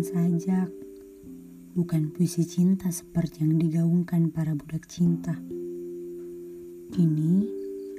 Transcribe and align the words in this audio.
tulisan 0.00 0.40
sajak, 0.40 0.70
bukan 1.76 2.08
puisi 2.08 2.48
cinta 2.48 2.88
seperti 2.88 3.44
yang 3.44 3.60
digaungkan 3.60 4.32
para 4.32 4.56
budak 4.56 4.88
cinta. 4.88 5.36
Ini 6.96 7.32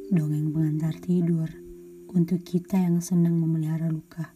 dongeng 0.09 0.49
pengantar 0.49 0.97
tidur 0.97 1.45
untuk 2.09 2.41
kita 2.41 2.81
yang 2.81 3.05
senang 3.05 3.37
memelihara 3.37 3.85
luka. 3.85 4.33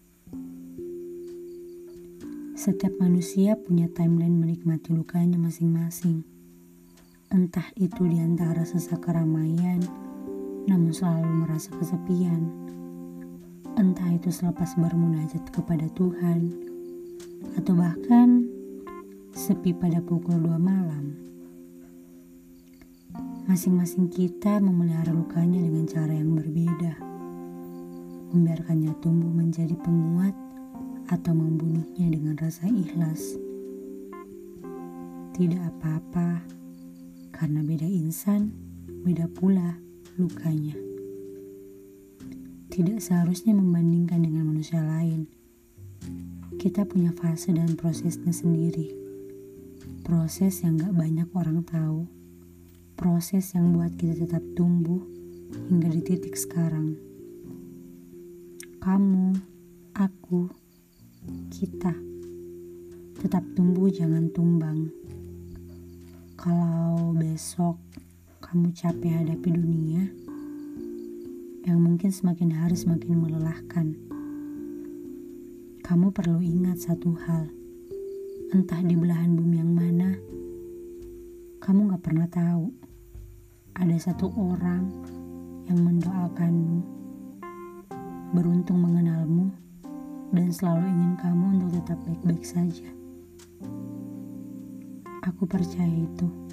Setiap 2.54 3.02
manusia 3.02 3.58
punya 3.58 3.90
timeline 3.90 4.38
menikmati 4.38 4.94
lukanya 4.94 5.42
masing-masing. 5.42 6.22
Entah 7.34 7.66
itu 7.82 8.06
di 8.06 8.22
antara 8.22 8.62
sesak 8.62 9.10
keramaian, 9.10 9.82
namun 10.70 10.94
selalu 10.94 11.50
merasa 11.50 11.74
kesepian. 11.74 12.46
Entah 13.86 14.18
itu 14.18 14.34
selepas 14.34 14.74
bermunajat 14.82 15.46
kepada 15.54 15.86
Tuhan, 15.94 16.50
atau 17.54 17.78
bahkan 17.78 18.50
sepi 19.30 19.78
pada 19.78 20.02
pukul 20.02 20.42
dua 20.42 20.58
malam. 20.58 21.14
Masing-masing 23.46 24.10
kita 24.10 24.58
memelihara 24.58 25.14
lukanya 25.14 25.62
dengan 25.62 25.86
cara 25.86 26.18
yang 26.18 26.34
berbeda. 26.34 26.98
Membiarkannya 28.34 28.90
tumbuh 29.06 29.30
menjadi 29.30 29.78
penguat 29.78 30.34
atau 31.14 31.38
membunuhnya 31.38 32.10
dengan 32.10 32.42
rasa 32.42 32.66
ikhlas. 32.66 33.38
Tidak 35.38 35.62
apa-apa, 35.62 36.42
karena 37.30 37.62
beda 37.62 37.86
insan, 37.86 38.50
beda 39.06 39.30
pula 39.30 39.78
lukanya. 40.18 40.74
Tidak 42.76 43.00
seharusnya 43.00 43.56
membandingkan 43.56 44.20
dengan 44.20 44.52
manusia 44.52 44.84
lain. 44.84 45.32
Kita 46.60 46.84
punya 46.84 47.16
fase 47.16 47.56
dan 47.56 47.72
prosesnya 47.80 48.36
sendiri. 48.36 48.92
Proses 50.04 50.60
yang 50.60 50.84
gak 50.84 50.92
banyak 50.92 51.24
orang 51.32 51.64
tahu. 51.64 52.04
Proses 53.00 53.56
yang 53.56 53.72
buat 53.72 53.96
kita 53.96 54.28
tetap 54.28 54.44
tumbuh 54.60 55.00
hingga 55.72 55.88
di 55.88 56.04
titik 56.04 56.36
sekarang. 56.36 57.00
Kamu, 58.84 59.40
aku, 59.96 60.52
kita 61.56 61.96
tetap 63.24 63.48
tumbuh 63.56 63.88
jangan 63.88 64.28
tumbang. 64.36 64.92
Kalau 66.36 67.16
besok 67.16 67.80
kamu 68.44 68.76
capek 68.76 69.24
hadapi 69.24 69.50
dunia 69.56 70.26
yang 71.66 71.82
mungkin 71.82 72.14
semakin 72.14 72.54
hari 72.54 72.78
semakin 72.78 73.18
melelahkan. 73.18 73.98
Kamu 75.82 76.14
perlu 76.14 76.38
ingat 76.38 76.78
satu 76.78 77.18
hal, 77.18 77.50
entah 78.54 78.86
di 78.86 78.94
belahan 78.94 79.34
bumi 79.34 79.58
yang 79.58 79.74
mana, 79.74 80.14
kamu 81.66 81.90
gak 81.90 82.06
pernah 82.06 82.30
tahu 82.30 82.70
ada 83.82 83.98
satu 83.98 84.30
orang 84.38 84.94
yang 85.66 85.82
mendoakanmu, 85.82 86.86
beruntung 88.38 88.86
mengenalmu, 88.86 89.50
dan 90.38 90.54
selalu 90.54 90.86
ingin 90.86 91.18
kamu 91.18 91.46
untuk 91.58 91.82
tetap 91.82 91.98
baik-baik 92.06 92.46
saja. 92.46 92.90
Aku 95.26 95.50
percaya 95.50 95.90
itu. 95.90 96.45